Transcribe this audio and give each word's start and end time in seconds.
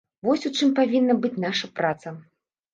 Вось 0.27 0.47
у 0.49 0.51
чым 0.57 0.71
павінна 0.79 1.17
быць 1.27 1.33
наша 1.45 1.71
праца. 1.79 2.19